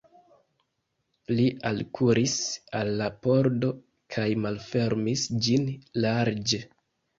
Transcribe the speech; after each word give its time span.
Li 1.39 1.45
alkuris 1.71 2.33
al 2.79 2.91
la 3.03 3.11
pordo 3.27 3.71
kaj 4.17 4.27
malfermis 4.49 5.29
ĝin 5.45 5.71
larĝe. 6.09 6.65